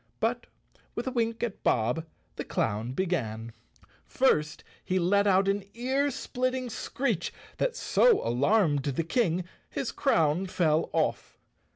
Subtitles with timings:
[0.19, 0.47] But
[0.95, 3.53] with a wink at Bob the clown began.
[4.07, 10.47] First he let out an ear splitting screech that so alarmed the King his crown
[10.47, 11.37] fell off.